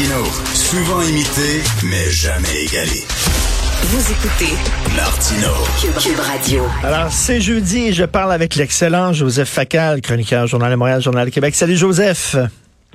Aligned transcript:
Martino, 0.00 0.24
souvent 0.54 1.02
imité, 1.02 1.62
mais 1.84 2.10
jamais 2.10 2.64
égalé. 2.64 3.04
Vous 3.82 4.12
écoutez 4.12 4.54
Martino. 4.96 5.48
Cube, 6.00 6.18
Radio. 6.18 6.62
Alors, 6.82 7.12
c'est 7.12 7.42
jeudi 7.42 7.88
et 7.88 7.92
je 7.92 8.04
parle 8.04 8.32
avec 8.32 8.54
l'excellent 8.54 9.12
Joseph 9.12 9.50
Facal, 9.50 10.00
chroniqueur 10.00 10.46
Journal 10.46 10.70
de 10.70 10.76
Montréal, 10.76 11.02
Journal 11.02 11.26
de 11.26 11.30
Québec. 11.30 11.54
Salut 11.54 11.76
Joseph. 11.76 12.34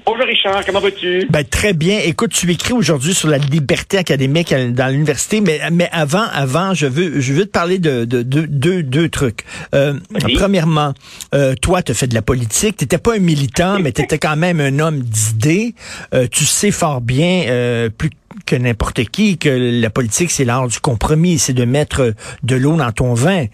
Bonjour 0.05 0.25
Richard, 0.27 0.63
comment 0.63 0.81
vas-tu? 0.81 1.25
Ben, 1.31 1.43
très 1.43 1.73
bien. 1.73 1.99
Écoute, 2.03 2.31
tu 2.31 2.51
écris 2.51 2.73
aujourd'hui 2.73 3.15
sur 3.15 3.27
la 3.27 3.39
liberté 3.39 3.97
académique 3.97 4.53
dans 4.53 4.87
l'université, 4.91 5.41
mais, 5.41 5.59
mais 5.71 5.89
avant, 5.91 6.25
avant, 6.31 6.75
je 6.75 6.85
veux, 6.85 7.19
je 7.19 7.33
veux 7.33 7.45
te 7.45 7.51
parler 7.51 7.79
de, 7.79 8.05
de, 8.05 8.21
de, 8.21 8.45
de 8.45 8.81
deux 8.81 9.09
trucs. 9.09 9.39
Euh, 9.73 9.95
Premièrement, 10.35 10.93
euh, 11.33 11.55
toi, 11.59 11.81
tu 11.81 11.95
fais 11.95 12.05
de 12.05 12.13
la 12.13 12.21
politique. 12.21 12.77
Tu 12.77 12.85
pas 12.99 13.15
un 13.15 13.19
militant, 13.19 13.79
mais 13.79 13.91
tu 13.91 14.03
étais 14.03 14.19
quand 14.19 14.35
même 14.35 14.59
un 14.59 14.77
homme 14.77 14.99
d'idées. 14.99 15.73
Euh, 16.13 16.27
tu 16.31 16.45
sais 16.45 16.71
fort 16.71 17.01
bien, 17.01 17.45
euh, 17.47 17.89
plus 17.89 18.11
que 18.11 18.15
n'importe 18.51 19.03
qui 19.05 19.37
que 19.37 19.49
la 19.49 19.89
politique, 19.89 20.31
c'est 20.31 20.45
l'art 20.45 20.67
du 20.67 20.79
compromis, 20.79 21.39
c'est 21.39 21.53
de 21.53 21.65
mettre 21.65 22.13
de 22.43 22.55
l'eau 22.55 22.75
dans 22.75 22.91
ton 22.91 23.13
vin. 23.13 23.45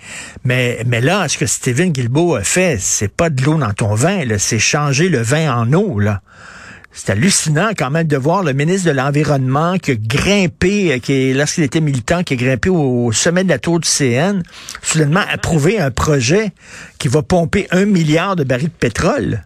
Mais, 0.43 0.83
mais 0.85 1.01
là, 1.01 1.27
ce 1.27 1.37
que 1.37 1.45
Steven 1.45 1.91
Guilbeault 1.91 2.35
a 2.35 2.43
fait, 2.43 2.77
c'est 2.79 3.11
pas 3.11 3.29
de 3.29 3.43
l'eau 3.43 3.57
dans 3.57 3.73
ton 3.73 3.95
vin, 3.95 4.23
c'est 4.37 4.59
changer 4.59 5.09
le 5.09 5.21
vin 5.21 5.53
en 5.53 5.71
eau, 5.73 5.99
là. 5.99 6.21
C'est 6.93 7.11
hallucinant 7.11 7.69
quand 7.77 7.89
même 7.89 8.07
de 8.07 8.17
voir 8.17 8.43
le 8.43 8.51
ministre 8.51 8.87
de 8.87 8.91
l'Environnement 8.91 9.77
qui 9.77 9.91
a 9.91 9.95
grimpé, 9.95 10.99
qui 11.01 11.33
lorsqu'il 11.33 11.63
était 11.63 11.79
militant, 11.79 12.21
qui 12.23 12.33
a 12.33 12.35
grimpé 12.35 12.69
au 12.69 13.13
sommet 13.13 13.45
de 13.45 13.49
la 13.49 13.59
tour 13.59 13.79
du 13.79 13.87
CN, 13.87 14.41
soudainement 14.81 15.23
approuver 15.31 15.79
un 15.79 15.89
projet 15.89 16.51
qui 16.99 17.07
va 17.07 17.21
pomper 17.21 17.67
un 17.71 17.85
milliard 17.85 18.35
de 18.35 18.43
barils 18.43 18.67
de 18.67 18.73
pétrole. 18.73 19.45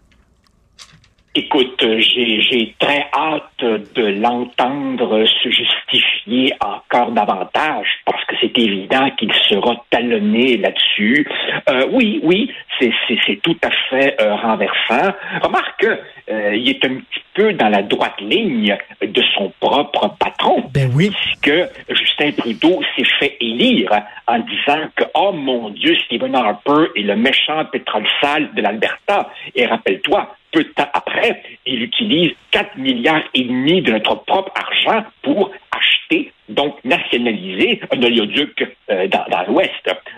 Écoute, 1.38 1.86
j'ai 2.00 2.74
très 2.80 3.08
hâte 3.14 3.60
de 3.60 4.22
l'entendre 4.22 5.26
se 5.26 5.50
justifier 5.50 6.54
encore 6.62 7.12
davantage 7.12 7.88
parce 8.06 8.24
que 8.24 8.36
c'est 8.40 8.58
évident 8.58 9.10
qu'il 9.18 9.34
sera 9.50 9.76
talonné 9.90 10.56
là-dessus. 10.56 11.28
Euh, 11.70 11.88
oui, 11.92 12.22
oui, 12.24 12.54
c'est 12.80 13.42
tout 13.42 13.58
à 13.64 13.70
fait 13.90 14.16
euh, 14.22 14.34
renversant. 14.36 15.14
Remarque, 15.42 15.86
euh, 16.30 16.56
il 16.56 16.70
est 16.70 16.84
un 16.86 16.96
petit 16.96 17.24
peu 17.34 17.54
dans 17.54 17.70
la 17.70 17.84
droite 17.84 18.20
ligne 18.20 18.76
de 19.02 19.22
son 19.36 19.52
propre 19.60 20.16
patron. 20.20 20.64
Ben 20.74 20.92
oui. 20.96 21.12
Puisque 21.12 21.70
Justin 21.90 22.32
Trudeau 22.32 22.82
s'est 22.96 23.08
fait 23.20 23.38
élire 23.40 23.92
en 24.28 24.40
disant 24.40 24.88
que, 24.96 25.04
oh 25.14 25.32
mon 25.34 25.70
Dieu, 25.70 25.96
Stephen 26.06 26.36
Harper 26.36 26.88
est 26.96 27.02
le 27.02 27.16
méchant 27.16 27.66
pétrole 27.66 28.08
sale 28.22 28.50
de 28.56 28.62
l'Alberta. 28.62 29.30
Et 29.54 29.66
rappelle-toi, 29.66 30.36
peu 30.52 30.64
de 30.64 30.70
temps 30.70 30.90
après, 30.94 31.44
il 31.66 31.84
utilise 31.84 32.32
4 32.52 32.78
milliards 32.78 33.24
et 33.34 33.44
demi 33.44 33.82
de 33.82 33.92
notre 33.92 34.16
propre 34.24 34.52
argent 34.56 35.06
pour 35.22 35.52
acheter, 35.72 36.32
donc 36.50 36.76
nationaliser 36.84 37.82
un 37.92 38.02
oléoduc 38.02 38.68
euh, 38.90 39.08
dans, 39.08 39.44
l'Ouest. 39.48 39.72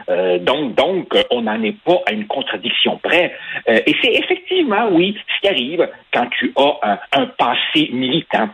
Euh, 0.09 0.39
donc, 0.39 0.75
donc, 0.75 1.16
on 1.31 1.44
n'en 1.44 1.61
est 1.64 1.75
pas 1.83 2.02
à 2.06 2.11
une 2.11 2.28
contradiction 2.28 3.00
près. 3.02 3.33
Euh, 3.70 3.80
et 3.86 3.95
c'est 4.02 4.11
effectivement, 4.14 4.89
oui, 4.92 5.17
ce 5.36 5.42
qui 5.42 5.48
arrive 5.48 5.89
quand 6.14 6.28
tu 6.38 6.52
as 6.55 7.00
un, 7.14 7.25
passé 7.38 7.89
militant. 7.92 8.50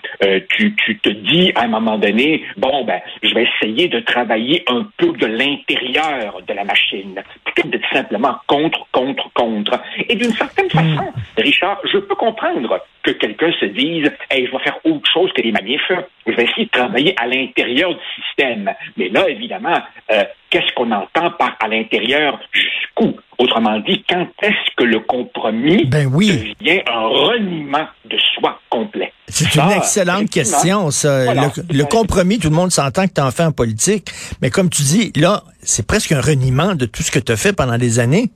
tu, 0.50 0.76
tu 0.76 0.98
te 1.00 1.10
dis 1.10 1.52
à 1.56 1.64
un 1.64 1.68
moment 1.68 1.98
donné, 1.98 2.44
bon, 2.58 2.84
ben, 2.84 3.00
je 3.22 3.34
vais 3.34 3.48
essayer 3.56 3.88
de 3.88 4.00
travailler 4.00 4.64
un 4.68 4.88
peu 4.98 5.14
de 5.14 5.26
l'intérieur 5.26 6.42
de 6.46 6.54
la 6.54 6.64
machine, 6.64 7.22
plutôt 7.46 7.64
que 7.64 7.68
d'être 7.70 7.90
simplement 7.94 8.36
contre, 8.48 8.86
contre, 8.92 9.32
contre. 9.34 9.80
Et 10.10 10.16
d'une 10.16 10.34
certaine 10.34 10.66
hmm. 10.66 10.70
façon, 10.70 11.14
Richard, 11.38 11.80
je 11.92 11.98
peux 12.00 12.16
comprendre 12.16 12.82
que 13.04 13.12
quelqu'un 13.12 13.52
se 13.60 13.66
dise, 13.66 14.12
hey, 14.30 14.46
je 14.48 14.52
vais 14.52 14.64
faire 14.64 14.80
autre 14.84 15.10
chose 15.12 15.32
que 15.34 15.42
les 15.42 15.52
magnifiques. 15.52 15.84
Je 16.26 16.32
vais 16.32 16.44
essayer 16.44 16.66
de 16.66 16.72
travailler 16.72 17.14
à 17.20 17.28
l'intérieur 17.28 17.63
du 17.66 18.24
système. 18.24 18.72
Mais 18.98 19.10
là, 19.10 19.30
évidemment, 19.30 19.78
euh, 20.12 20.24
qu'est-ce 20.50 20.74
qu'on 20.76 20.92
entend 20.92 21.32
par 21.32 21.56
à 21.60 21.68
l'intérieur? 21.68 22.40
Jusqu'où? 22.52 23.16
Autrement 23.40 23.80
dit, 23.80 24.04
quand 24.08 24.28
est-ce 24.42 24.76
que 24.78 24.84
le 24.84 25.00
compromis 25.00 25.86
ben 25.86 26.08
oui. 26.14 26.56
devient 26.60 26.82
un 26.88 27.08
reniement 27.08 27.88
de 28.06 28.18
soi 28.36 28.60
complet? 28.70 29.12
C'est 29.28 29.56
une 29.56 29.72
excellente 29.72 30.30
question, 30.30 30.92
ça. 30.92 31.34
le, 31.34 31.84
compromis, 31.86 32.40
tout 32.40 32.50
le 32.50 32.56
monde 32.56 32.72
s'entend 32.72 33.08
que 33.08 33.14
tu 33.14 33.22
en 33.22 33.32
fais 33.32 33.44
en 33.44 33.52
politique, 33.52 34.10
mais 34.42 34.50
comme 34.50 34.70
tu 34.70 34.84
dis, 34.84 35.12
là, 35.16 35.44
c'est 35.62 35.88
presque 35.88 36.12
un 36.12 36.22
reniement 36.22 36.76
de 36.76 36.86
tout 36.86 37.02
ce 37.02 37.12
que 37.12 37.20
tu 37.20 37.32
as 37.32 37.38
fait 37.38 37.54
pendant 37.54 37.78
des 37.78 38.00
années. 38.00 38.30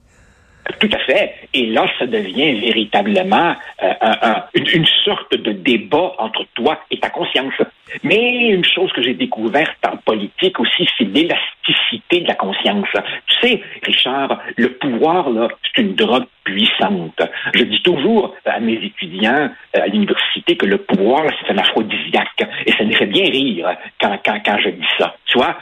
Tout 0.79 0.89
à 0.91 0.99
fait. 0.99 1.33
Et 1.57 1.65
là, 1.65 1.87
ça 1.97 2.05
devient 2.05 2.53
véritablement 2.59 3.55
euh, 3.81 4.33
une, 4.53 4.85
sorte 5.03 5.35
de 5.35 5.53
débat 5.53 6.13
entre 6.19 6.45
toi 6.53 6.79
et 6.91 6.99
ta 6.99 7.09
conscience. 7.09 7.55
Mais 8.03 8.49
une 8.49 8.63
chose 8.63 8.91
que 8.93 9.01
j'ai 9.01 9.15
découverte 9.15 9.83
en 9.83 9.97
politique 9.97 10.59
aussi, 10.59 10.87
c'est 10.95 11.05
l'élasticité 11.05 12.21
de 12.21 12.27
la 12.27 12.35
conscience. 12.35 12.87
Tu 13.25 13.35
sais, 13.41 13.61
Richard, 13.81 14.39
le 14.55 14.69
pouvoir, 14.73 15.31
là, 15.31 15.47
c'est 15.63 15.81
une 15.81 15.95
drogue 15.95 16.25
puissante. 16.43 17.19
Je 17.55 17.63
dis 17.63 17.81
toujours 17.81 18.35
à 18.45 18.59
mes 18.59 18.73
étudiants 18.73 19.49
euh, 19.75 19.81
à 19.81 19.87
l'université 19.87 20.55
que 20.55 20.67
le 20.67 20.77
pouvoir, 20.77 21.23
c'est 21.41 21.51
un 21.51 21.57
aphrodisiaque. 21.57 22.47
Et 22.67 22.71
ça 22.73 22.83
me 22.83 22.93
fait 22.93 23.07
bien 23.07 23.25
rire 23.25 23.75
quand, 23.99 24.15
quand, 24.23 24.39
quand 24.45 24.57
je 24.63 24.69
dis 24.69 24.87
ça. 24.99 25.15
Tu 25.25 25.39
vois, 25.39 25.57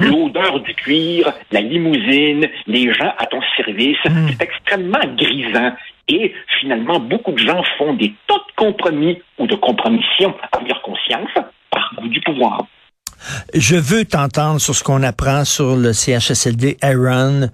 l'odeur 0.00 0.60
du 0.60 0.74
cuir, 0.74 1.32
la 1.50 1.60
limousine, 1.60 2.48
les 2.66 2.92
gens 2.92 3.12
à 3.18 3.26
ton 3.26 3.40
service, 3.56 3.98
mm. 4.04 4.28
c'est 4.28 4.42
extrêmement 4.42 4.73
grisant. 5.16 5.72
Et 6.08 6.34
finalement, 6.60 7.00
beaucoup 7.00 7.32
de 7.32 7.38
gens 7.38 7.62
font 7.78 7.94
des 7.94 8.12
tas 8.26 8.34
de 8.34 8.54
compromis 8.56 9.20
ou 9.38 9.46
de 9.46 9.54
compromissions 9.54 10.34
avec 10.52 10.68
leur 10.68 10.82
conscience 10.82 11.30
par 11.70 11.94
goût 11.96 12.08
du 12.08 12.20
pouvoir. 12.20 12.66
Je 13.54 13.76
veux 13.76 14.04
t'entendre 14.04 14.60
sur 14.60 14.74
ce 14.74 14.82
qu'on 14.82 15.02
apprend 15.02 15.44
sur 15.44 15.76
le 15.76 15.92
CHSLD 15.92 16.78
Aaron. 16.82 17.48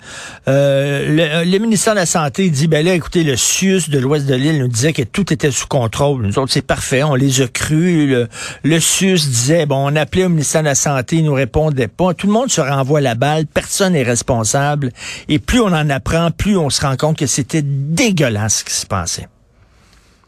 Euh, 0.49 1.45
le, 1.45 1.59
ministère 1.59 1.95
de 1.95 2.01
la 2.01 2.07
Santé 2.07 2.51
dit, 2.51 2.69
ben 2.69 2.85
là, 2.85 2.95
écoutez, 2.95 3.25
le 3.25 3.37
CIUS 3.37 3.89
de 3.89 3.99
l'ouest 3.99 4.27
de 4.27 4.35
l'île 4.35 4.59
nous 4.59 4.69
disait 4.69 4.93
que 4.93 5.03
tout 5.03 5.33
était 5.33 5.51
sous 5.51 5.67
contrôle. 5.67 6.23
Nous 6.23 6.39
autres, 6.39 6.53
c'est 6.53 6.67
parfait, 6.67 7.03
on 7.03 7.15
les 7.15 7.43
a 7.43 7.49
crus. 7.49 8.09
Le, 8.09 8.29
le 8.63 8.81
CIUS 8.81 9.27
disait, 9.27 9.67
bon, 9.67 9.91
on 9.93 9.97
appelait 9.97 10.25
au 10.25 10.29
ministère 10.29 10.63
de 10.63 10.69
la 10.69 10.75
Santé, 10.75 11.17
il 11.17 11.25
nous 11.25 11.35
répondait 11.35 11.89
pas. 11.89 12.15
Tout 12.15 12.27
le 12.27 12.33
monde 12.33 12.51
se 12.51 12.61
renvoie 12.61 13.01
la 13.01 13.15
balle, 13.15 13.47
personne 13.47 13.93
n'est 13.93 14.03
responsable. 14.03 14.91
Et 15.29 15.39
plus 15.39 15.61
on 15.61 15.67
en 15.67 15.91
apprend, 15.91 16.31
plus 16.31 16.57
on 16.57 16.71
se 16.71 16.81
rend 16.81 16.97
compte 16.97 17.19
que 17.19 17.27
c'était 17.27 17.63
dégueulasse 17.63 18.59
ce 18.59 18.65
qui 18.65 18.75
se 18.75 18.87
passait. 18.87 19.29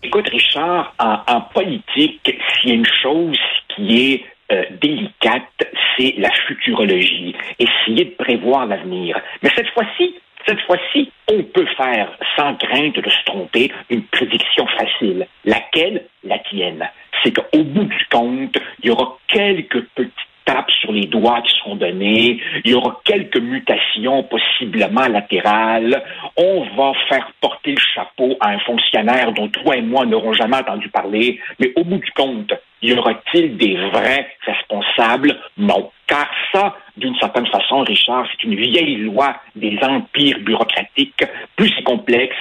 Écoute, 0.02 0.28
Richard, 0.28 0.94
en 0.98 1.40
politique, 1.54 2.20
s'il 2.24 2.70
y 2.70 2.72
a 2.72 2.74
une 2.74 2.86
chose 3.02 3.38
qui 3.74 4.12
est 4.12 4.24
euh, 4.52 4.64
délicate, 4.80 5.64
c'est 5.96 6.14
la 6.18 6.30
futurologie, 6.46 7.34
essayer 7.58 8.04
de 8.04 8.14
prévoir 8.16 8.66
l'avenir. 8.66 9.18
Mais 9.42 9.50
cette 9.56 9.68
fois-ci, 9.70 10.14
cette 10.46 10.60
fois-ci, 10.62 11.10
on 11.30 11.42
peut 11.42 11.66
faire, 11.76 12.10
sans 12.36 12.54
crainte 12.56 12.96
de 12.96 13.08
se 13.08 13.24
tromper, 13.24 13.72
une 13.90 14.02
prédiction 14.04 14.66
facile. 14.66 15.26
Laquelle? 15.44 16.04
La 16.24 16.38
tienne. 16.38 16.88
C'est 17.22 17.32
qu'au 17.32 17.62
bout 17.62 17.84
du 17.84 18.06
compte, 18.10 18.56
il 18.82 18.88
y 18.88 18.90
aura 18.90 19.16
quelques 19.28 19.82
petites 19.94 20.12
tapes 20.44 20.70
sur 20.70 20.92
les 20.92 21.06
doigts 21.06 21.42
qui 21.42 21.52
seront 21.58 21.76
données, 21.76 22.40
il 22.64 22.70
y 22.70 22.74
aura 22.74 23.00
quelques 23.04 23.40
mutations 23.40 24.22
possiblement 24.24 25.06
latérales, 25.08 26.02
on 26.36 26.64
va 26.76 26.92
faire 27.08 27.30
porter 27.40 27.72
le 27.72 27.80
chapeau 27.94 28.36
à 28.40 28.50
un 28.50 28.58
fonctionnaire 28.60 29.32
dont 29.32 29.48
toi 29.48 29.76
et 29.76 29.82
moi 29.82 30.06
n'aurons 30.06 30.32
jamais 30.32 30.56
entendu 30.56 30.88
parler, 30.88 31.40
mais 31.58 31.72
au 31.76 31.84
bout 31.84 31.98
du 31.98 32.10
compte, 32.12 32.52
y 32.82 32.92
aura-t-il 32.92 33.56
des 33.56 33.76
vrais 33.76 34.28
responsables? 34.44 35.38
Non. 35.56 35.90
Car 36.06 36.28
ça, 36.52 36.76
d'une 36.96 37.16
certaine 37.16 37.46
façon, 37.46 37.80
Richard, 37.80 38.26
c'est 38.30 38.44
une 38.44 38.56
vieille 38.56 38.96
loi 38.96 39.36
des 39.54 39.78
empires 39.82 40.38
bureaucratiques. 40.40 41.24
Plus 41.56 41.72
c'est 41.76 41.84
complexe, 41.84 42.36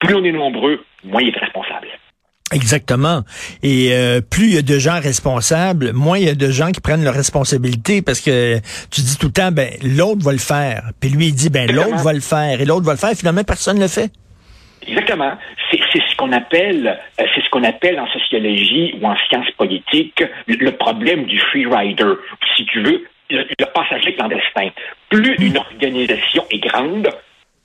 plus 0.00 0.14
on 0.14 0.24
est 0.24 0.32
nombreux, 0.32 0.84
moins 1.04 1.22
il 1.22 1.28
est 1.28 1.38
responsable. 1.38 1.88
Exactement. 2.54 3.22
Et 3.64 3.88
euh, 3.92 4.20
plus 4.20 4.46
il 4.46 4.54
y 4.54 4.58
a 4.58 4.62
de 4.62 4.78
gens 4.78 5.00
responsables, 5.00 5.92
moins 5.92 6.18
il 6.18 6.26
y 6.26 6.28
a 6.28 6.36
de 6.36 6.50
gens 6.50 6.70
qui 6.70 6.80
prennent 6.80 7.02
leurs 7.02 7.14
responsabilités 7.14 8.00
parce 8.00 8.20
que 8.20 8.58
tu 8.90 9.00
dis 9.00 9.18
tout 9.18 9.26
le 9.26 9.32
temps, 9.32 9.50
ben 9.50 9.70
l'autre 9.82 10.22
va 10.24 10.30
le 10.30 10.38
faire. 10.38 10.90
Puis 11.00 11.10
lui, 11.10 11.26
il 11.26 11.34
dit, 11.34 11.50
ben 11.50 11.70
l'autre 11.70 12.02
va 12.02 12.12
le 12.12 12.20
faire. 12.20 12.60
Et 12.60 12.64
l'autre 12.64 12.86
va 12.86 12.92
le 12.92 12.98
faire. 12.98 13.10
Finalement, 13.10 13.42
personne 13.42 13.76
ne 13.76 13.82
le 13.82 13.88
fait. 13.88 14.10
Exactement. 14.86 15.32
C'est 15.70 15.98
ce 15.98 16.16
qu'on 16.16 16.30
appelle, 16.30 16.86
euh, 16.86 17.24
c'est 17.34 17.42
ce 17.42 17.50
qu'on 17.50 17.64
appelle 17.64 17.98
en 17.98 18.06
sociologie 18.06 18.94
ou 19.00 19.06
en 19.06 19.16
sciences 19.28 19.50
politiques 19.58 20.22
le 20.46 20.70
problème 20.72 21.24
du 21.24 21.38
free 21.40 21.66
rider. 21.66 22.12
Si 22.56 22.64
tu 22.66 22.82
veux, 22.82 23.04
le, 23.30 23.46
le 23.58 23.66
passager 23.74 24.14
clandestin. 24.14 24.68
Plus 25.08 25.34
une 25.40 25.56
organisation 25.56 26.44
est 26.50 26.58
grande, 26.58 27.08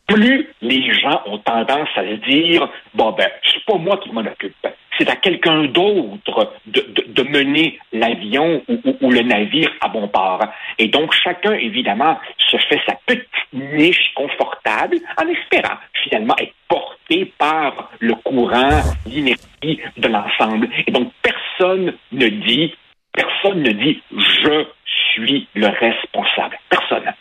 plus 0.09 0.47
les 0.61 0.93
gens 0.99 1.21
ont 1.25 1.37
tendance 1.39 1.89
à 1.95 2.01
se 2.01 2.15
dire 2.29 2.67
bon 2.93 3.11
ben 3.11 3.29
c'est 3.43 3.63
pas 3.65 3.77
moi 3.77 3.97
qui 3.97 4.11
m'en 4.11 4.21
occupe, 4.21 4.67
c'est 4.97 5.09
à 5.09 5.15
quelqu'un 5.15 5.65
d'autre 5.65 6.53
de, 6.65 6.85
de, 7.07 7.23
mener 7.23 7.79
l'avion 7.93 8.61
ou, 8.67 8.79
ou, 9.01 9.11
le 9.11 9.21
navire 9.21 9.71
à 9.81 9.87
bon 9.87 10.07
port. 10.07 10.43
Et 10.77 10.87
donc 10.87 11.13
chacun 11.23 11.53
évidemment 11.53 12.17
se 12.37 12.57
fait 12.57 12.81
sa 12.85 12.95
petite 13.05 13.27
niche 13.53 14.11
confortable 14.15 14.97
en 15.17 15.27
espérant 15.27 15.77
finalement 16.03 16.35
être 16.37 16.53
porté 16.67 17.31
par 17.37 17.89
le 17.99 18.15
courant, 18.15 18.81
l'inertie 19.05 19.79
de 19.97 20.07
l'ensemble. 20.07 20.69
Et 20.87 20.91
donc 20.91 21.11
personne 21.21 21.39
personne 21.59 21.93
ne 22.11 22.27
dit, 22.27 22.73
personne 23.13 23.61
ne 23.61 23.71
dit 23.71 24.01
je 24.11 24.65
suis 25.13 25.47
le 25.55 25.67
responsable. 25.67 26.57
Personne. 26.69 27.13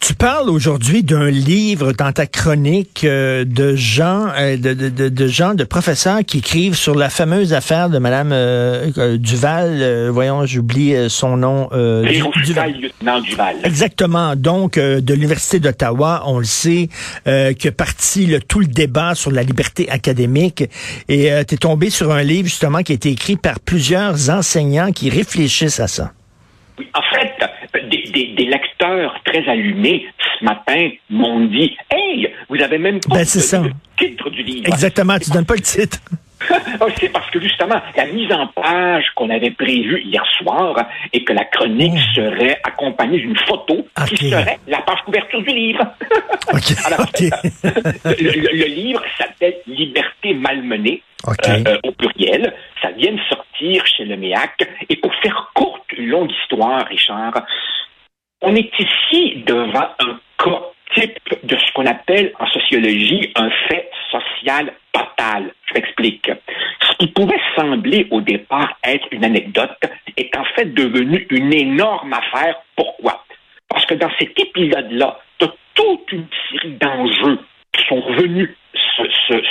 Tu 0.00 0.14
parles 0.14 0.48
aujourd'hui 0.48 1.02
d'un 1.02 1.28
livre 1.28 1.92
dans 1.92 2.10
ta 2.10 2.26
chronique 2.26 3.04
euh, 3.04 3.44
de 3.44 3.76
gens, 3.76 4.28
euh, 4.34 4.56
de, 4.56 4.72
de, 4.72 5.10
de, 5.10 5.26
gens, 5.26 5.52
de 5.52 5.62
professeurs 5.62 6.20
qui 6.26 6.38
écrivent 6.38 6.74
sur 6.74 6.94
la 6.94 7.10
fameuse 7.10 7.52
affaire 7.52 7.90
de 7.90 7.98
Madame 7.98 8.30
euh, 8.32 9.18
Duval. 9.18 10.08
voyons, 10.08 10.46
j'oublie 10.46 10.94
son 11.10 11.36
nom. 11.36 11.68
Duval. 12.42 12.80
lieutenant 12.80 13.20
Duval. 13.20 13.56
Exactement. 13.62 14.36
Donc, 14.36 14.78
de 14.78 15.14
l'université 15.14 15.60
d'Ottawa, 15.60 16.22
on 16.24 16.38
le 16.38 16.44
sait, 16.44 16.88
que 17.26 17.68
parti 17.68 18.24
le, 18.24 18.40
tout 18.40 18.60
le 18.60 18.66
débat 18.66 19.14
sur 19.14 19.30
la 19.30 19.42
liberté 19.42 19.90
académique. 19.90 20.64
Et 21.10 21.30
tu 21.46 21.54
es 21.54 21.58
tombé 21.58 21.90
sur 21.90 22.10
un 22.10 22.22
livre 22.22 22.48
justement 22.48 22.82
qui 22.82 22.92
a 22.92 22.94
été 22.94 23.10
écrit 23.10 23.36
par 23.36 23.60
plusieurs 23.60 24.30
enseignants 24.30 24.92
qui 24.92 25.10
réfléchissent 25.10 25.80
à 25.80 25.88
ça. 25.88 26.12
Oui, 26.78 26.88
en 26.94 27.02
fait, 27.14 27.29
des, 27.90 28.44
lecteurs 28.44 29.14
très 29.24 29.48
allumés 29.48 30.06
ce 30.38 30.44
matin 30.44 30.90
m'ont 31.08 31.40
dit 31.40 31.76
Hey, 31.90 32.32
vous 32.48 32.60
avez 32.60 32.78
même 32.78 33.00
pas 33.00 33.16
ben, 33.16 33.20
le 33.20 33.70
titre 33.96 34.30
du 34.30 34.42
livre. 34.42 34.68
Exactement, 34.68 35.18
tu 35.18 35.30
donnes 35.30 35.46
pas 35.46 35.54
le 35.54 35.60
titre. 35.60 35.98
Oh, 36.80 36.86
c'est 37.00 37.10
parce 37.10 37.30
que 37.30 37.40
justement, 37.40 37.80
la 37.96 38.06
mise 38.06 38.32
en 38.32 38.46
page 38.48 39.04
qu'on 39.14 39.30
avait 39.30 39.50
prévue 39.50 40.02
hier 40.02 40.24
soir 40.38 40.76
et 41.12 41.24
que 41.24 41.32
la 41.32 41.44
chronique 41.44 41.92
oh. 41.96 42.14
serait 42.14 42.60
accompagnée 42.64 43.18
d'une 43.18 43.36
photo 43.36 43.86
qui 44.08 44.30
serait 44.30 44.58
la 44.66 44.78
page 44.78 45.00
couverture 45.04 45.42
du 45.42 45.54
livre. 45.54 45.84
le, 48.04 48.66
livre 48.66 49.02
s'appelle 49.18 49.56
Liberté 49.66 50.34
malmenée 50.34 51.02
euh, 51.28 51.32
euh, 51.66 51.78
au 51.84 51.92
pluriel. 51.92 52.54
Ça 52.80 52.90
vient 52.92 53.12
de 53.12 53.20
sortir 53.28 53.86
chez 53.86 54.04
le 54.04 54.16
MEAC. 54.16 54.68
Et 54.88 54.96
pour 54.96 55.14
faire 55.16 55.50
courte, 55.54 55.82
une 55.96 56.06
longue 56.06 56.32
histoire, 56.42 56.86
Richard, 56.86 57.44
on 58.42 58.54
est 58.54 58.70
ici 58.78 59.42
devant 59.46 59.88
un 59.98 60.18
cas 60.38 60.62
type 60.94 61.44
de 61.44 61.56
ce 61.56 61.72
qu'on 61.72 61.86
appelle 61.86 62.32
en 62.38 62.46
sociologie 62.48 63.30
un 63.36 63.50
fait 63.68 63.90
social 64.10 64.72
total. 64.92 65.52
Je 65.66 65.74
m'explique. 65.74 66.30
Ce 66.80 66.96
qui 66.98 67.06
pouvait 67.08 67.40
sembler 67.56 68.08
au 68.10 68.20
départ 68.20 68.76
être 68.84 69.06
une 69.12 69.24
anecdote 69.24 69.70
est 70.16 70.36
en 70.36 70.44
fait 70.56 70.74
devenu 70.74 71.26
une 71.30 71.52
énorme 71.52 72.12
affaire. 72.12 72.56
Pourquoi? 72.76 73.24
Parce 73.68 73.86
que 73.86 73.94
dans 73.94 74.10
cet 74.18 74.38
épisode-là, 74.38 75.20
tu 75.38 75.46
as 75.46 75.54
toute 75.74 76.12
une 76.12 76.26
série 76.50 76.72
d'enjeux 76.72 77.38
qui 77.72 77.86
sont 77.86 78.00
venus 78.12 78.50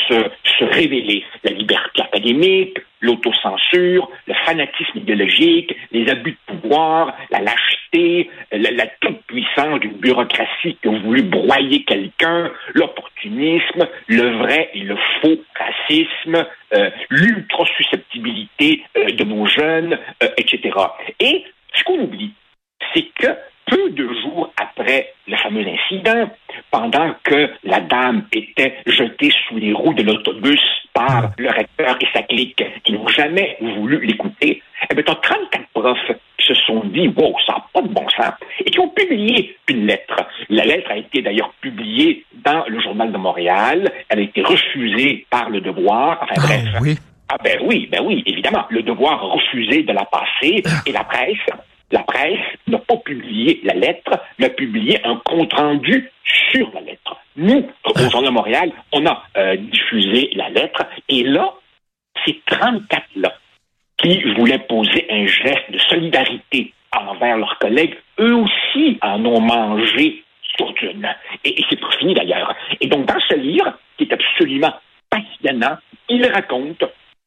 se, 0.07 0.63
révéler. 0.63 1.23
La 1.43 1.51
liberté 1.51 2.01
académique, 2.01 2.77
l'autocensure, 3.01 4.09
le 4.27 4.33
fanatisme 4.45 4.97
idéologique, 4.97 5.75
les 5.91 6.09
abus 6.09 6.31
de 6.31 6.53
pouvoir, 6.53 7.15
la 7.31 7.39
lâcheté, 7.39 8.29
la, 8.51 8.87
toute-puissance 9.01 9.79
d'une 9.79 9.93
bureaucratie 9.93 10.77
qui 10.81 10.87
a 10.87 10.91
voulu 10.91 11.23
broyer 11.23 11.83
quelqu'un, 11.83 12.51
l'opportunisme, 12.73 13.87
le 14.07 14.37
vrai 14.37 14.69
et 14.73 14.81
le 14.81 14.97
faux 15.21 15.37
racisme, 15.55 16.45
euh, 16.73 16.89
l'ultra-susceptibilité 17.09 18.83
euh, 18.97 19.11
de 19.11 19.23
nos 19.23 19.45
jeunes, 19.45 19.97
euh, 20.23 20.29
etc. 20.37 20.77
Et 21.19 21.45
ce 21.73 21.83
qu'on 21.83 21.99
oublie, 21.99 22.33
c'est 22.93 23.07
que 23.15 23.27
peu 23.65 23.89
de 23.91 24.07
jours 24.21 24.51
après 24.57 25.13
le 25.27 25.37
fameux 25.37 25.65
incident, 25.65 26.29
pendant 26.71 27.13
que 27.23 27.49
la 27.63 27.81
dame 27.81 28.25
était 28.31 28.75
jetée 28.85 29.31
sous 29.47 29.57
les 29.57 29.73
roues 29.73 29.93
de 29.93 30.03
l'autobus 30.03 30.61
par 30.93 31.31
le 31.37 31.49
recteur 31.49 31.97
et 32.01 32.07
sa 32.13 32.23
clique 32.23 32.63
qui 32.83 32.93
n'ont 32.93 33.07
jamais 33.07 33.57
voulu 33.61 34.05
l'écouter, 34.05 34.61
eh 34.89 34.95
bien, 34.95 35.03
34 35.03 35.67
profs 35.73 36.17
qui 36.37 36.47
se 36.47 36.53
sont 36.65 36.83
dit, 36.85 37.07
wow, 37.07 37.35
ça 37.45 37.53
n'a 37.53 37.65
pas 37.73 37.81
de 37.81 37.93
bon 37.93 38.07
sens, 38.09 38.33
et 38.65 38.69
qui 38.69 38.79
ont 38.79 38.89
publié 38.89 39.57
une 39.67 39.85
lettre. 39.85 40.15
La 40.49 40.65
lettre 40.65 40.91
a 40.91 40.97
été 40.97 41.21
d'ailleurs 41.21 41.53
publiée 41.61 42.25
dans 42.33 42.63
le 42.67 42.79
Journal 42.79 43.11
de 43.11 43.17
Montréal. 43.17 43.91
Elle 44.09 44.19
a 44.19 44.23
été 44.23 44.41
refusée 44.41 45.25
par 45.29 45.49
le 45.49 45.61
devoir. 45.61 46.19
Enfin, 46.23 46.35
ah, 46.37 46.41
bref. 46.41 46.63
Oui. 46.81 46.97
Ah 47.31 47.37
ben 47.43 47.59
oui, 47.63 47.87
ben 47.91 48.01
oui, 48.03 48.23
évidemment. 48.25 48.65
Le 48.69 48.81
devoir 48.81 49.21
refusé 49.21 49.83
de 49.83 49.93
la 49.93 50.05
passer 50.05 50.63
et 50.87 50.91
la 50.91 51.03
presse 51.03 51.37
la 51.91 52.03
presse 52.03 52.39
n'a 52.67 52.77
pas 52.77 52.97
publié 52.97 53.61
la 53.63 53.73
lettre, 53.73 54.19
mais 54.37 54.47
a 54.47 54.49
publié 54.49 55.05
un 55.05 55.15
compte-rendu 55.25 56.11
sur 56.51 56.71
la 56.73 56.81
lettre. 56.81 57.17
Nous, 57.35 57.67
au 57.85 57.97
Journal 58.09 58.25
de 58.25 58.35
Montréal, 58.35 58.71
on 58.91 59.05
a 59.05 59.23
euh, 59.37 59.55
diffusé 59.57 60.29
la 60.33 60.49
lettre, 60.49 60.85
et 61.07 61.23
là, 61.23 61.53
ces 62.25 62.41
34-là 62.49 63.33
qui 63.97 64.21
voulaient 64.33 64.59
poser 64.59 65.05
un 65.09 65.25
geste 65.25 65.71
de 65.71 65.79
solidarité 65.79 66.73
envers 66.95 67.37
leurs 67.37 67.57
collègues, 67.59 67.95
eux 68.19 68.35
aussi 68.35 68.97
en 69.01 69.23
ont 69.25 69.41
mangé 69.41 70.23
sur 70.57 70.73
d'une. 70.73 71.07
Et, 71.43 71.59
et 71.59 71.65
c'est 71.69 71.79
pas 71.79 71.91
fini 71.97 72.13
d'ailleurs. 72.13 72.55
Et 72.79 72.87
donc, 72.87 73.05
dans 73.05 73.19
ce 73.27 73.35
livre, 73.35 73.73
qui 73.97 74.05
est 74.05 74.13
absolument 74.13 74.73
passionnant, 75.09 75.77
il 76.07 76.25
raconte 76.25 76.83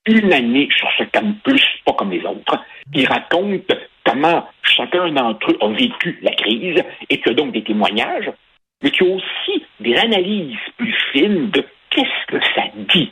une 0.06 0.32
année 0.32 0.68
sur 0.76 0.88
ce 0.98 1.04
campus, 1.04 1.62
pas 1.84 1.92
comme 1.92 2.10
les 2.10 2.24
autres. 2.24 2.58
Il 2.94 3.06
raconte 3.06 3.72
comment 4.04 4.46
chacun 4.62 5.10
d'entre 5.12 5.50
eux 5.50 5.58
a 5.60 5.68
vécu 5.68 6.18
la 6.22 6.32
crise 6.32 6.82
et 7.10 7.20
tu 7.20 7.30
as 7.30 7.34
donc 7.34 7.52
des 7.52 7.62
témoignages, 7.62 8.30
mais 8.82 8.90
tu 8.90 9.04
as 9.04 9.08
aussi 9.08 9.64
des 9.80 9.94
analyses 9.96 10.56
plus 10.76 10.94
fines 11.12 11.50
de 11.50 11.64
qu'est-ce 11.90 12.26
que 12.26 12.44
ça 12.54 12.64
dit 12.88 13.10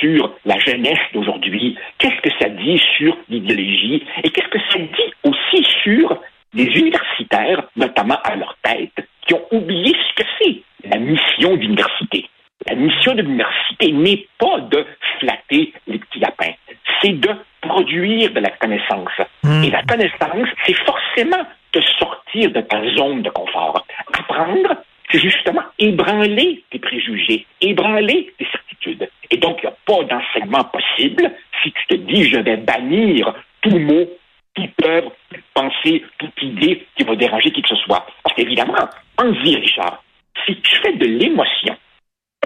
sur 0.00 0.32
la 0.44 0.58
jeunesse 0.58 0.98
d'aujourd'hui, 1.12 1.76
qu'est-ce 1.98 2.20
que 2.20 2.30
ça 2.38 2.48
dit 2.48 2.80
sur 2.96 3.16
l'idéologie 3.28 4.04
et 4.22 4.30
qu'est-ce 4.30 4.48
que 4.48 4.58
ça 4.70 4.78
dit 4.78 5.12
aussi 5.24 5.66
sur 5.82 6.20
les 6.52 6.64
universitaires, 6.64 7.62
notamment 7.76 8.18
à 8.24 8.36
leur 8.36 8.56
tête, 8.62 9.06
qui 9.26 9.34
ont 9.34 9.46
oublié 9.52 9.94
ce 9.94 10.22
que 10.22 10.28
c'est 10.40 10.62
la 10.88 10.98
mission 10.98 11.56
d'université. 11.56 12.28
La 12.68 12.74
mission 12.74 13.14
de 13.14 13.22
l'université 13.22 13.92
n'est 13.92 14.26
pas 14.38 14.60
de 14.60 14.84
flatter 15.18 15.72
les 15.86 15.98
petits 15.98 16.18
lapins, 16.18 16.52
c'est 17.00 17.18
de 17.18 17.30
produire 17.70 18.32
de 18.32 18.40
la 18.40 18.50
connaissance. 18.50 19.18
Hmm. 19.42 19.62
Et 19.64 19.70
la 19.70 19.82
connaissance, 19.82 20.48
c'est 20.66 20.76
forcément 20.84 21.44
de 21.72 21.80
sortir 21.98 22.50
de 22.50 22.60
ta 22.60 22.82
zone 22.96 23.22
de 23.22 23.30
confort. 23.30 23.84
Apprendre, 24.18 24.74
c'est 25.10 25.20
justement 25.20 25.62
ébranler 25.78 26.64
tes 26.70 26.78
préjugés, 26.78 27.46
ébranler 27.60 28.32
tes 28.38 28.46
certitudes. 28.50 29.08
Et 29.30 29.36
donc, 29.36 29.58
il 29.62 29.66
n'y 29.66 29.72
a 29.72 29.76
pas 29.86 30.02
d'enseignement 30.04 30.64
possible 30.64 31.30
si 31.62 31.72
tu 31.72 31.86
te 31.88 31.94
dis 31.94 32.28
je 32.28 32.38
vais 32.38 32.56
bannir 32.56 33.34
tout 33.62 33.78
mot, 33.78 34.08
toute 34.54 34.86
œuvre, 34.86 35.12
toute 35.30 35.44
pensée, 35.54 36.04
toute 36.18 36.42
idée 36.42 36.86
qui 36.96 37.04
va 37.04 37.14
déranger 37.14 37.50
qui 37.52 37.62
que 37.62 37.68
ce 37.68 37.76
soit. 37.76 38.04
Parce 38.22 38.34
qu'évidemment, 38.34 38.88
en 39.18 39.30
vie, 39.30 39.56
Richard, 39.56 40.02
si 40.46 40.56
tu 40.60 40.76
fais 40.76 40.92
de 40.94 41.06
l'émotion 41.06 41.76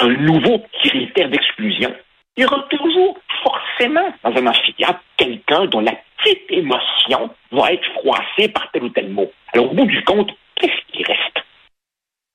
un 0.01 0.09
nouveau 0.09 0.65
critère 0.83 1.31
d'exclusion, 1.31 1.95
il 2.37 2.43
y 2.43 2.47
aura 2.47 2.63
toujours 2.71 3.17
forcément 3.43 4.13
dans 4.23 4.31
un 4.31 4.47
amphithéâtre 4.47 5.01
quelqu'un 5.17 5.67
dont 5.67 5.81
la 5.81 5.95
petite 6.19 6.51
émotion 6.51 7.31
va 7.53 7.73
être 7.73 7.87
froissée 7.95 8.49
par 8.49 8.71
tel 8.73 8.85
ou 8.85 8.89
tel 8.89 9.11
mot. 9.11 9.31
Alors 9.53 9.71
au 9.71 9.75
bout 9.75 9.87
du 9.87 10.03
compte, 10.05 10.31
qu'est-ce 10.57 10.93
qui 10.93 11.05
reste? 11.05 11.45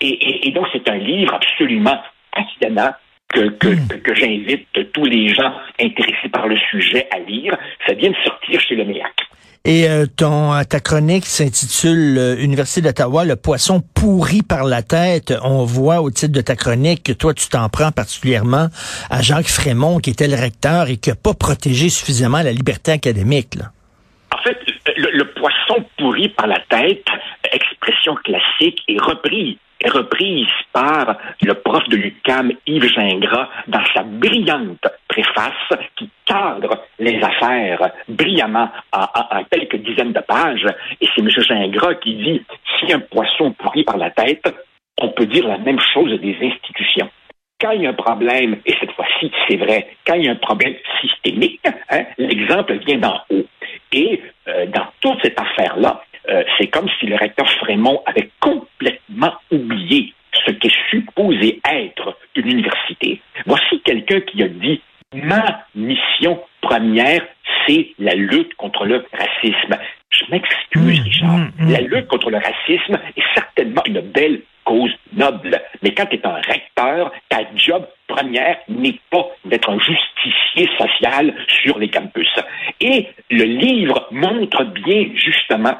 Et, 0.02 0.52
donc 0.52 0.68
c'est 0.72 0.90
un 0.90 0.98
livre 0.98 1.34
absolument 1.34 2.02
passionnant 2.32 2.94
que, 3.30 3.50
que, 3.50 3.68
hmm. 3.68 4.02
que, 4.04 4.16
j'invite 4.16 4.68
tous 4.94 5.06
les 5.06 5.34
gens 5.34 5.54
intéressés 5.80 6.30
par 6.32 6.48
le 6.48 6.58
sujet 6.58 7.08
à 7.12 7.20
lire. 7.20 7.56
Ça 7.88 7.94
vient 7.94 8.10
de 8.10 8.16
sortir 8.24 8.60
chez 8.60 8.76
le 8.76 8.86
MEAC. 8.86 9.14
Et 9.66 9.90
euh, 9.90 10.06
ton 10.06 10.54
euh, 10.54 10.64
ta 10.64 10.80
chronique 10.80 11.26
s'intitule 11.26 12.18
euh, 12.18 12.42
Université 12.42 12.82
d'Ottawa, 12.82 13.26
le 13.26 13.36
poisson 13.36 13.84
pourri 13.94 14.42
par 14.42 14.64
la 14.64 14.82
tête. 14.82 15.34
On 15.44 15.66
voit 15.66 16.02
au 16.02 16.10
titre 16.10 16.32
de 16.32 16.42
ta 16.42 16.56
chronique 16.56 17.04
que 17.04 17.12
toi 17.12 17.34
tu 17.34 17.50
t'en 17.50 17.68
prends 17.68 17.92
particulièrement 17.92 18.68
à 19.10 19.22
Jacques 19.22 19.50
Frémont, 19.50 20.00
qui 20.00 20.12
était 20.12 20.30
le 20.30 20.36
recteur 20.36 20.88
et 20.88 20.98
qui 20.98 21.10
n'a 21.10 21.16
pas 21.16 21.34
protégé 21.34 21.90
suffisamment 21.90 22.42
la 22.42 22.54
liberté 22.54 22.94
académique. 22.94 23.56
Là. 23.56 23.66
En 24.34 24.42
fait, 24.42 24.58
le, 24.96 25.24
poisson 25.34 25.86
pourri 25.98 26.30
par 26.30 26.48
la 26.48 26.60
tête, 26.70 27.06
expression 27.52 28.16
classique, 28.16 28.82
est 28.88 29.02
repris 29.02 29.52
est 29.52 29.69
reprise 29.86 30.48
par 30.74 31.18
le 31.42 31.54
prof 31.54 31.88
de 31.90 31.96
l'UQAM, 31.96 32.52
Yves 32.68 32.94
Gingras, 32.94 33.50
dans 33.68 33.84
sa 33.94 34.04
brillante 34.04 34.86
préface 35.08 35.80
qui 35.96 36.10
cadre 36.26 36.84
les 37.00 37.22
affaires 37.22 37.92
brillamment 38.08 38.70
en, 38.92 39.44
quelques 39.50 39.78
dizaines 39.78 40.14
de 40.14 40.20
pages. 40.20 40.66
Et 41.02 41.08
c'est 41.16 41.22
M. 41.22 41.30
Gingras 41.30 41.96
qui 41.96 42.16
dit, 42.16 42.42
si 42.80 42.94
un 42.94 43.00
poisson 43.00 43.52
pourrit 43.54 43.84
par 43.84 43.98
la 43.98 44.12
tête, 44.12 44.48
on 45.02 45.10
peut 45.10 45.26
dire 45.26 45.48
la 45.48 45.58
même 45.58 45.80
chose 45.94 46.20
des 46.20 46.38
institutions. 46.42 47.10
Quand 47.62 47.72
il 47.72 47.82
y 47.82 47.88
a 47.88 47.90
un 47.90 47.94
problème, 47.94 48.58
et 48.66 48.74
cette 48.80 48.92
fois-ci, 48.92 49.32
c'est 49.48 49.58
vrai, 49.58 49.88
quand 50.08 50.14
il 50.14 50.26
y 50.26 50.30
a 50.30 50.32
un 50.32 50.36
problème 50.36 50.76
systémique, 51.02 51.60
hein, 51.90 52.04
l'exemple 52.18 52.78
vient 52.86 52.98
d'en 52.98 53.22
haut. 53.30 53.46
Et 53.92 54.22
euh, 54.48 54.66
dans 54.68 54.88
toute 55.02 55.22
cette 55.22 55.40
affaire-là, 55.40 56.04
euh, 56.30 56.44
c'est 56.58 56.68
comme 56.68 56.88
si 57.00 57.08
le 57.08 57.16
recteur 57.16 57.50
Frémont 57.60 58.02
avait 58.06 58.30
complètement 58.40 58.69
oublié 59.52 60.14
ce 60.46 60.52
qu'est 60.52 60.74
supposé 60.90 61.60
être 61.70 62.18
une 62.36 62.50
université. 62.52 63.22
Voici 63.46 63.82
quelqu'un 63.84 64.22
qui 64.22 64.44
a 64.44 64.48
dit 64.48 64.82
Ma 65.14 65.66
mission 65.76 66.40
première, 66.62 67.22
c'est 67.66 67.90
la 67.98 68.14
lutte 68.14 68.54
contre 68.56 68.86
le 68.86 69.06
racisme. 69.12 69.78
Je 70.12 70.26
m'excuse, 70.32 71.00
Mmh, 71.00 71.04
Richard. 71.04 71.30
mmh, 71.38 71.52
mmh. 71.60 71.72
La 71.72 71.82
lutte 71.82 72.08
contre 72.08 72.30
le 72.30 72.38
racisme 72.38 73.00
est 73.18 73.24
certainement 73.34 73.82
une 73.86 74.02
belle 74.02 74.42
cause 74.66 74.92
noble. 75.14 75.60
Mais 75.82 75.94
quand 75.96 76.06
tu 76.06 76.18
es 76.18 76.28
un 76.28 76.36
recteur, 76.36 77.12
ta 77.30 77.40
job 77.56 77.88
première 78.08 78.58
n'est 78.68 79.00
pas 79.10 79.26
d'être 79.46 79.70
un 79.70 79.80
justicier 79.80 80.70
social 80.78 81.34
sur 81.64 81.80
les 81.80 81.90
campus. 81.90 82.30
Et 82.80 83.08
le 83.32 83.46
livre 83.46 84.08
montre 84.12 84.64
bien, 84.66 85.10
justement, 85.16 85.76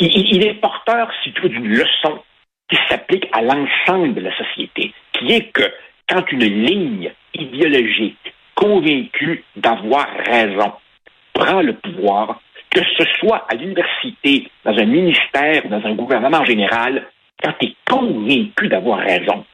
il, 0.00 0.08
il- 0.08 0.34
il 0.36 0.46
est 0.46 0.54
porteur, 0.54 1.12
si 1.22 1.32
tu 1.32 1.42
veux, 1.42 1.48
d'une 1.50 1.68
leçon 1.68 2.20
qui 2.68 2.76
s'applique 2.88 3.26
à 3.32 3.42
l'ensemble 3.42 4.14
de 4.14 4.20
la 4.20 4.36
société, 4.36 4.92
qui 5.12 5.32
est 5.32 5.52
que 5.52 5.70
quand 6.08 6.30
une 6.32 6.44
ligne 6.44 7.12
idéologique 7.34 8.34
convaincue 8.54 9.44
d'avoir 9.56 10.06
raison 10.26 10.72
prend 11.32 11.60
le 11.60 11.74
pouvoir, 11.74 12.40
que 12.70 12.80
ce 12.98 13.04
soit 13.18 13.46
à 13.48 13.54
l'université, 13.54 14.48
dans 14.64 14.76
un 14.76 14.84
ministère, 14.84 15.68
dans 15.68 15.84
un 15.84 15.94
gouvernement 15.94 16.38
en 16.38 16.44
général, 16.44 17.06
quand 17.42 17.52
tu 17.60 17.66
es 17.66 17.76
convaincu 17.88 18.68
d'avoir 18.68 19.00
raison 19.00 19.44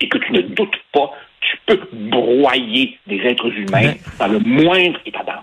et 0.00 0.08
que 0.08 0.18
tu 0.18 0.32
ne 0.32 0.42
doutes 0.42 0.78
pas, 0.92 1.10
tu 1.40 1.56
peux 1.66 1.88
broyer 1.92 2.98
des 3.06 3.20
êtres 3.20 3.48
humains 3.48 3.94
dans 4.18 4.28
le 4.28 4.38
moindre 4.38 5.00
état 5.04 5.22
d'âme. 5.24 5.41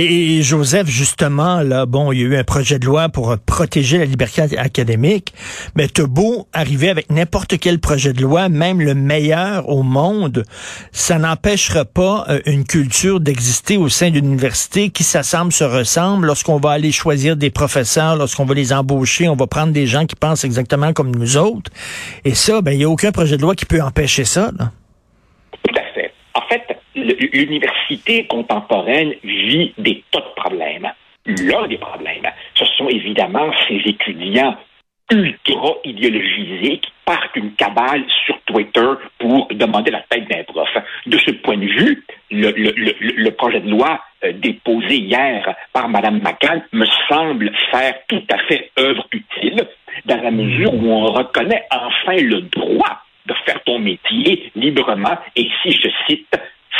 Et, 0.00 0.42
Joseph, 0.42 0.86
justement, 0.86 1.60
là, 1.60 1.84
bon, 1.84 2.12
il 2.12 2.20
y 2.20 2.22
a 2.22 2.26
eu 2.26 2.36
un 2.36 2.44
projet 2.44 2.78
de 2.78 2.86
loi 2.86 3.08
pour 3.08 3.32
euh, 3.32 3.36
protéger 3.44 3.98
la 3.98 4.04
liberté 4.04 4.42
académique, 4.56 5.34
mais 5.74 5.88
t'as 5.88 6.06
beau 6.06 6.46
arriver 6.52 6.88
avec 6.88 7.10
n'importe 7.10 7.58
quel 7.58 7.80
projet 7.80 8.12
de 8.12 8.22
loi, 8.22 8.48
même 8.48 8.80
le 8.80 8.94
meilleur 8.94 9.68
au 9.68 9.82
monde, 9.82 10.44
ça 10.92 11.18
n'empêchera 11.18 11.84
pas 11.84 12.26
euh, 12.28 12.38
une 12.46 12.64
culture 12.64 13.18
d'exister 13.18 13.76
au 13.76 13.88
sein 13.88 14.10
d'une 14.10 14.26
université 14.26 14.90
qui 14.90 15.02
s'assemble, 15.02 15.52
se 15.52 15.64
ressemble. 15.64 16.26
Lorsqu'on 16.28 16.60
va 16.60 16.70
aller 16.70 16.92
choisir 16.92 17.36
des 17.36 17.50
professeurs, 17.50 18.14
lorsqu'on 18.14 18.44
va 18.44 18.54
les 18.54 18.72
embaucher, 18.72 19.28
on 19.28 19.34
va 19.34 19.48
prendre 19.48 19.72
des 19.72 19.88
gens 19.88 20.06
qui 20.06 20.14
pensent 20.14 20.44
exactement 20.44 20.92
comme 20.92 21.10
nous 21.10 21.36
autres. 21.36 21.72
Et 22.24 22.34
ça, 22.36 22.62
ben, 22.62 22.70
il 22.70 22.78
n'y 22.78 22.84
a 22.84 22.88
aucun 22.88 23.10
projet 23.10 23.36
de 23.36 23.42
loi 23.42 23.56
qui 23.56 23.66
peut 23.66 23.82
empêcher 23.82 24.24
ça. 24.24 24.52
Tout 24.52 25.74
à 25.74 25.92
fait. 25.92 26.12
En 26.34 26.42
fait, 26.48 26.62
le- 26.94 26.97
l'université 27.32 28.26
contemporaine 28.26 29.14
vit 29.22 29.72
des 29.78 30.02
tas 30.10 30.20
de 30.20 30.40
problèmes. 30.40 30.88
L'un 31.26 31.66
des 31.66 31.78
problèmes, 31.78 32.26
ce 32.54 32.64
sont 32.64 32.88
évidemment 32.88 33.50
ces 33.68 33.82
étudiants 33.84 34.56
ultra 35.10 35.74
idéologisés 35.84 36.78
qui 36.78 36.92
partent 37.04 37.36
une 37.36 37.52
cabale 37.52 38.04
sur 38.26 38.38
Twitter 38.42 38.88
pour 39.18 39.48
demander 39.50 39.90
la 39.90 40.02
tête 40.08 40.28
d'un 40.28 40.44
prof. 40.44 40.68
De 41.06 41.18
ce 41.18 41.30
point 41.30 41.56
de 41.56 41.66
vue, 41.66 42.04
le, 42.30 43.30
projet 43.30 43.60
de 43.60 43.70
loi 43.70 44.00
euh, 44.24 44.32
déposé 44.32 44.96
hier 44.96 45.54
par 45.72 45.88
Mme 45.88 46.20
McCann 46.20 46.62
me 46.72 46.86
semble 47.08 47.50
faire 47.70 47.94
tout 48.08 48.22
à 48.30 48.38
fait 48.48 48.70
œuvre 48.78 49.06
utile 49.12 49.66
dans 50.04 50.20
la 50.22 50.30
mesure 50.30 50.74
où 50.74 50.90
on 50.90 51.06
reconnaît 51.06 51.64
enfin 51.70 52.16
le 52.16 52.42
droit 52.42 53.02
de 53.26 53.34
faire 53.46 53.62
ton 53.64 53.78
métier 53.78 54.50
librement 54.54 55.18
et 55.36 55.48
si 55.62 55.72
je 55.72 55.88
cite 56.06 56.36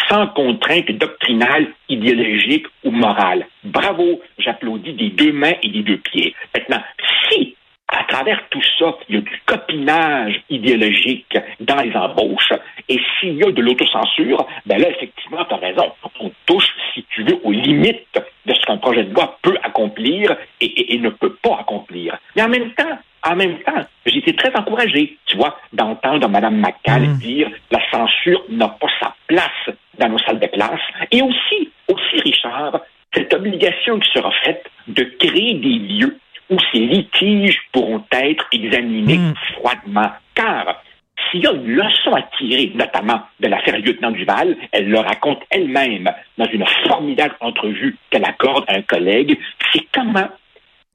sans 0.09 0.27
contrainte 0.29 0.91
doctrinale, 0.93 1.69
idéologique 1.89 2.67
ou 2.85 2.91
morale. 2.91 3.47
Bravo, 3.65 4.21
j'applaudis 4.39 4.93
des 4.95 5.11
deux 5.11 5.33
mains 5.33 5.55
et 5.63 5.69
des 5.69 5.83
deux 5.83 5.99
pieds. 5.99 6.35
Maintenant, 6.55 6.83
si 7.31 7.55
à 7.91 8.05
travers 8.05 8.43
tout 8.51 8.61
ça, 8.79 8.95
il 9.09 9.15
y 9.15 9.19
a 9.19 9.21
du 9.23 9.43
copinage 9.47 10.43
idéologique 10.51 11.39
dans 11.61 11.81
les 11.81 11.95
embauches. 11.97 12.53
Et 12.89 12.99
s'il 13.19 13.35
y 13.37 13.43
a 13.45 13.51
de 13.51 13.63
l'autocensure, 13.63 14.47
ben 14.67 14.79
là, 14.79 14.91
effectivement, 14.91 15.45
tu 15.47 15.55
as 15.55 15.59
raison. 15.59 15.91
On 16.21 16.31
touche, 16.45 16.69
si 16.93 17.03
tu 17.15 17.23
veux, 17.23 17.39
aux 17.45 17.53
limites 17.53 18.21
de 18.45 18.53
ce 18.55 18.61
qu'un 18.67 18.77
projet 18.77 19.05
de 19.05 19.15
loi 19.15 19.39
peut 19.43 19.57
accomplir 19.63 20.37
et, 20.61 20.67
et- 20.67 20.95
et 20.95 20.99
ne 20.99 21.09
peut 21.09 21.37
pas 21.43 21.59
accomplir. 21.61 22.19
Mais 22.37 22.43
en 22.43 22.49
même 22.49 22.73
temps, 22.73 22.99
en 23.27 23.35
même 23.37 23.59
temps, 23.61 23.83
j'ai 24.07 24.19
été 24.19 24.37
très 24.37 24.55
encouragé, 24.55 25.17
tu 25.27 25.37
vois, 25.39 25.59
d'entendre 25.73 26.29
Mme 26.29 26.57
McCall 26.61 27.03
Mm. 27.09 27.19
dire 27.19 27.51
la 27.71 27.81
censure 27.91 28.45
n'a 28.51 28.69
pas 28.69 28.87
sa 29.01 29.15
place 29.27 29.75
dans 29.99 30.09
nos 30.09 30.19
salles 30.19 30.41
de 30.41 30.47
classe. 30.47 30.81
Et 31.11 31.23
aussi, 31.23 31.71
aussi, 31.89 32.21
Richard, 32.25 32.81
cette 33.15 33.33
obligation 33.35 33.99
qui 33.99 34.11
sera 34.11 34.31
faite 34.45 34.65
de 34.87 35.03
créer 35.19 35.55
des 35.55 35.79
lieux 35.79 36.19
où 36.51 36.57
ces 36.73 36.79
litiges 36.81 37.59
pourront 37.73 38.03
être 38.13 38.47
examinés 38.53 39.19
Mm. 39.19 39.35
froidement. 39.55 40.11
Car 40.35 40.83
s'il 41.31 41.43
y 41.43 41.47
a 41.47 41.53
une 41.53 41.67
leçon 41.67 42.15
à 42.15 42.23
tirer, 42.39 42.73
notamment 42.75 43.21
de 43.41 43.49
l'affaire 43.49 43.79
lieutenant 43.79 44.13
Duval, 44.13 44.57
elle 44.73 44.89
le 44.89 44.99
raconte 44.99 45.43
elle-même 45.51 46.11
dans 46.39 46.47
une 46.47 46.65
formidable 46.87 47.35
entrevue 47.41 47.97
qu'elle 48.11 48.25
accorde 48.25 48.65
à 48.69 48.75
un 48.77 48.83
collègue, 48.83 49.39
c'est 49.73 49.85
comment, 49.93 50.29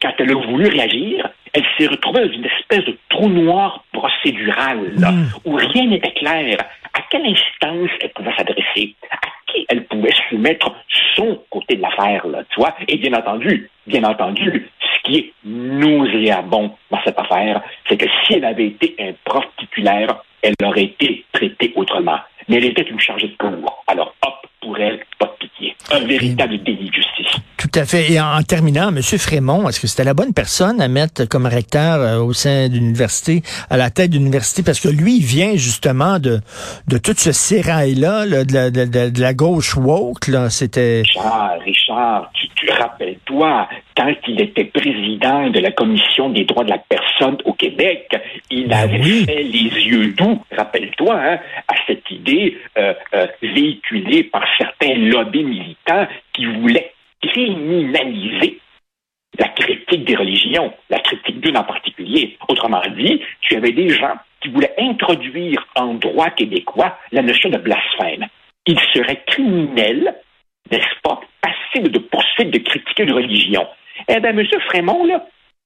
quand 0.01 0.13
elle 0.17 0.31
a 0.31 0.35
voulu 0.35 0.67
réagir, 0.69 1.29
elle 1.53 1.65
s'est 1.77 1.87
retrouvée 1.87 2.25
dans 2.27 2.33
une 2.33 2.45
espèce 2.45 2.85
de 2.85 2.97
trou 3.09 3.29
noir 3.29 3.83
procédural, 3.91 4.93
là, 4.97 5.11
Mm. 5.11 5.25
où 5.45 5.53
rien 5.55 5.85
n'était 5.87 6.13
clair. 6.13 6.57
À 6.93 7.01
quelle 7.09 7.25
instance 7.25 7.89
elle 8.01 8.11
pouvait 8.11 8.35
s'adresser? 8.35 8.95
À 9.11 9.17
qui 9.47 9.65
elle 9.69 9.85
pouvait 9.85 10.13
soumettre 10.29 10.71
son 11.15 11.41
côté 11.49 11.75
de 11.75 11.81
l'affaire, 11.81 12.25
là, 12.27 12.43
tu 12.49 12.59
vois? 12.59 12.75
Et 12.87 12.97
bien 12.97 13.13
entendu, 13.13 13.69
bien 13.87 14.03
entendu, 14.03 14.69
ce 14.79 14.99
qui 15.03 15.17
est 15.17 15.33
nauséabond 15.43 16.75
dans 16.91 17.03
cette 17.03 17.19
affaire, 17.19 17.61
c'est 17.87 17.97
que 17.97 18.07
si 18.25 18.35
elle 18.35 18.45
avait 18.45 18.67
été 18.67 18.95
un 18.99 19.13
prof 19.23 19.45
titulaire, 19.57 20.23
elle 20.41 20.55
aurait 20.63 20.83
été 20.83 21.25
traitée 21.31 21.73
autrement. 21.75 22.19
Mais 22.47 22.57
elle 22.57 22.65
était 22.65 22.83
une 22.83 22.99
chargée 22.99 23.27
de 23.27 23.35
cours. 23.37 23.83
Alors, 23.87 24.13
hop, 24.25 24.47
pour 24.61 24.77
elle, 24.77 25.03
pas 25.17 25.27
de 25.27 25.47
pitié. 25.47 25.75
Un 25.91 26.05
véritable 26.05 26.61
délit 26.63 26.89
de 26.89 27.01
à 27.75 27.85
fait. 27.85 28.11
Et 28.11 28.19
en, 28.19 28.37
en 28.37 28.43
terminant, 28.43 28.89
M. 28.89 29.01
Frémont, 29.01 29.67
est-ce 29.69 29.79
que 29.79 29.87
c'était 29.87 30.03
la 30.03 30.13
bonne 30.13 30.33
personne 30.33 30.81
à 30.81 30.87
mettre 30.87 31.25
comme 31.25 31.45
recteur 31.45 31.99
euh, 32.01 32.17
au 32.19 32.33
sein 32.33 32.69
d'une 32.69 32.85
université, 32.85 33.41
à 33.69 33.77
la 33.77 33.89
tête 33.89 34.11
d'une 34.11 34.21
université? 34.23 34.63
Parce 34.63 34.79
que 34.79 34.89
lui, 34.89 35.17
il 35.17 35.25
vient 35.25 35.55
justement 35.55 36.19
de, 36.19 36.39
de 36.87 36.97
tout 36.97 37.13
ce 37.17 37.31
sérail-là, 37.31 38.25
là, 38.25 38.43
de, 38.45 38.53
la, 38.53 38.69
de, 38.71 38.85
de- 38.85 39.09
de 39.09 39.21
la 39.21 39.33
gauche 39.33 39.75
woke. 39.75 40.27
Là. 40.27 40.49
C'était... 40.49 41.01
Richard, 41.05 41.59
Richard, 41.65 42.31
tu, 42.33 42.47
tu 42.55 42.71
rappelles-toi, 42.71 43.67
quand 43.97 44.13
il 44.27 44.41
était 44.41 44.65
président 44.65 45.49
de 45.49 45.59
la 45.59 45.71
Commission 45.71 46.29
des 46.29 46.45
droits 46.45 46.63
de 46.63 46.69
la 46.71 46.79
personne 46.79 47.37
au 47.45 47.53
Québec, 47.53 48.07
il 48.49 48.67
Ben 48.67 48.77
avait 48.77 48.99
oui. 49.01 49.25
fait 49.25 49.43
les 49.43 49.69
yeux 49.85 50.07
doux, 50.13 50.41
rappelle-toi, 50.55 51.15
hein, 51.15 51.37
à 51.67 51.73
cette 51.87 52.09
idée 52.09 52.57
euh, 52.77 52.93
euh, 53.13 53.27
véhiculée 53.41 54.23
par 54.23 54.43
certains 54.57 54.95
lobbies 54.95 55.43
militants 55.43 56.07
qui 56.33 56.45
voulaient 56.45 56.92
criminaliser 57.27 58.59
la 59.39 59.47
critique 59.49 60.05
des 60.05 60.15
religions, 60.15 60.71
la 60.89 60.99
critique 60.99 61.39
d'une 61.39 61.57
en 61.57 61.63
particulier. 61.63 62.37
Autrement 62.47 62.81
dit, 62.95 63.21
tu 63.41 63.55
avais 63.55 63.71
des 63.71 63.89
gens 63.89 64.15
qui 64.41 64.49
voulaient 64.49 64.75
introduire 64.77 65.65
en 65.75 65.95
droit 65.95 66.29
québécois 66.29 66.97
la 67.11 67.21
notion 67.21 67.49
de 67.49 67.57
blasphème. 67.57 68.27
Il 68.67 68.79
serait 68.93 69.23
criminel, 69.27 70.15
n'est-ce 70.71 71.01
pas, 71.01 71.19
passible 71.41 71.91
de 71.91 71.99
poursuite 71.99 72.51
de 72.51 72.59
critiquer 72.59 73.03
une 73.03 73.13
religion. 73.13 73.67
Eh 74.07 74.19
bien, 74.19 74.31
M. 74.31 74.45
Frémont, 74.67 75.05
là, 75.05 75.25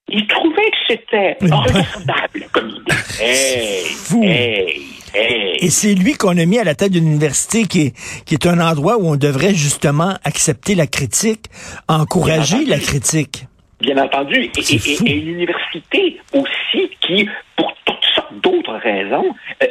il 0.10 0.26
trouvait 0.28 0.72
que 0.72 0.78
c'était 0.88 1.38
regardable 1.42 2.48
comme 2.52 2.70
idée. 2.70 2.82
Hey, 3.20 3.84
fou. 3.86 4.22
hey, 4.24 4.82
hey. 5.16 5.58
Et 5.66 5.70
c'est 5.72 5.96
lui 5.96 6.14
qu'on 6.14 6.38
a 6.38 6.46
mis 6.46 6.60
à 6.60 6.64
la 6.64 6.76
tête 6.76 6.92
d'une 6.92 7.08
université 7.08 7.66
qui 7.66 7.82
est, 7.88 8.24
qui 8.26 8.36
est 8.36 8.46
un 8.46 8.60
endroit 8.60 8.98
où 8.98 9.08
on 9.08 9.16
devrait 9.16 9.56
justement 9.56 10.14
accepter 10.24 10.76
la 10.76 10.86
critique, 10.86 11.46
encourager 11.88 12.64
la 12.66 12.78
critique. 12.78 13.46
Bien 13.82 13.98
entendu. 13.98 14.36
Et, 14.56 14.62
C'est 14.62 14.76
et- 14.76 14.96
fou. 14.98 15.04
et 15.08 15.12
une 15.14 15.28
université 15.30 16.20
aussi 16.34 16.90
qui, 17.02 17.28
pour 17.56 17.74
toutes 17.86 18.06
sortes 18.16 18.34
d'autres 18.44 18.76
raisons, 18.76 19.34
euh, 19.64 19.68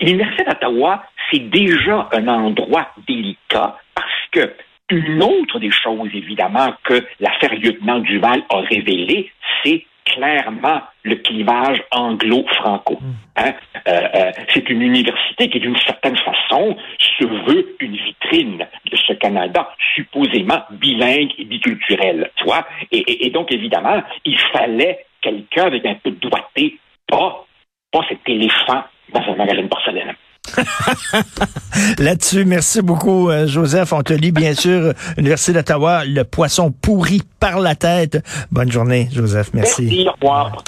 l'Université 0.00 0.44
d'Ottawa, 0.44 1.02
c'est 1.30 1.50
déjà 1.50 2.08
un 2.12 2.28
endroit 2.28 2.88
délicat 3.08 3.76
parce 3.94 4.08
que 4.32 4.52
une 4.90 5.22
autre 5.22 5.58
des 5.58 5.70
choses, 5.70 6.08
évidemment, 6.14 6.72
que 6.84 7.04
l'affaire 7.20 7.54
lieutenant 7.54 7.98
Duval 8.00 8.42
a 8.50 8.58
révélé, 8.60 9.30
c'est 9.62 9.84
clairement 10.04 10.82
le 11.04 11.16
clivage 11.16 11.82
anglo-franco. 11.92 12.98
Hein? 13.36 13.52
Euh, 13.88 14.00
euh, 14.14 14.32
c'est 14.52 14.68
une 14.68 14.82
université 14.82 15.48
qui, 15.48 15.60
d'une 15.60 15.76
certaine 15.78 16.16
façon, 16.16 16.76
se 17.18 17.24
veut 17.24 17.76
une 17.80 17.96
vitrine 17.96 18.66
de 18.90 18.96
ce 18.96 19.12
Canada 19.14 19.72
supposément 19.94 20.62
bilingue 20.72 21.30
et 21.38 21.44
biculturel, 21.44 22.30
tu 22.36 22.44
vois? 22.44 22.66
Et, 22.90 22.98
et- 22.98 23.26
et 23.26 23.30
donc, 23.30 23.52
évidemment, 23.52 24.02
il 24.24 24.38
fallait 24.52 25.06
quelqu'un 25.20 25.66
avec 25.66 25.86
un 25.86 25.94
peu 25.94 26.10
de 26.10 26.16
doigté, 26.28 26.78
pas, 27.06 27.46
pas 27.92 28.04
cet 28.08 28.20
éléphant 28.26 28.84
dans 29.12 29.20
un 29.20 29.36
magasin 29.36 29.62
de 29.62 29.68
porcelaine. 29.68 30.14
Là-dessus, 31.98 32.44
merci 32.44 32.82
beaucoup, 32.82 33.30
euh, 33.30 33.46
Joseph. 33.46 33.92
On 33.92 34.02
te 34.02 34.12
lit, 34.12 34.32
bien 34.32 34.54
sûr, 34.58 34.92
Université 35.16 35.52
d'Ottawa, 35.52 36.04
le 36.04 36.24
poisson 36.24 36.72
pourri 36.72 37.22
par 37.38 37.60
la 37.60 37.74
tête. 37.74 38.24
Bonne 38.50 38.70
journée, 38.70 39.08
Joseph. 39.12 39.50
Merci. 39.54 39.82
Merci, 39.84 40.08
au 40.08 40.12
revoir 40.12 40.62